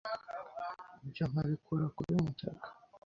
Ibyo 1.05 1.23
nkabikura 1.31 1.85
kuri 1.95 2.09
Mutaga 2.23 2.67